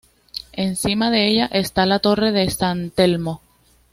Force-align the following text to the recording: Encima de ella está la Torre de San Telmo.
Encima 0.53 1.11
de 1.11 1.27
ella 1.27 1.45
está 1.51 1.85
la 1.85 1.99
Torre 1.99 2.31
de 2.31 2.49
San 2.49 2.89
Telmo. 2.89 3.39